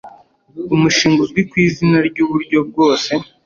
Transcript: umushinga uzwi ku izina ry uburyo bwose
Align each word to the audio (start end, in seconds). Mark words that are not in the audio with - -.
umushinga 0.75 1.19
uzwi 1.25 1.41
ku 1.49 1.55
izina 1.67 1.97
ry 2.07 2.17
uburyo 2.25 2.59
bwose 2.69 3.11